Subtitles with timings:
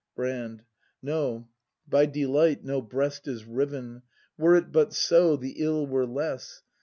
[0.15, 0.63] Brand.
[1.03, 1.47] No,
[1.87, 4.01] by delight no breast is riven;—
[4.39, 6.63] Were it but so, the ill were less!